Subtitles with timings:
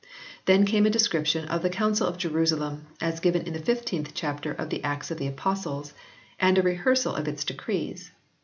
[0.45, 4.51] Then came a description of the Council of Jerusalem as given in the fifteenth chapter
[4.51, 5.93] of the Acts of the Apostles
[6.39, 8.09] and a rehearsal of its decrees.